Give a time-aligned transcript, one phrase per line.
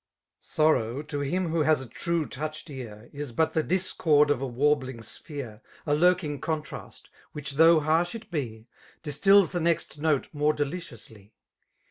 [0.39, 3.07] Sorrow, to him wha has a true touched ear.
[3.13, 7.03] Is but the discord of a warbling sphere, A lurking conjtaraat,
[7.35, 8.67] wUcb though haifih it be>
[9.03, 11.33] Distills the next note more deliciouaky.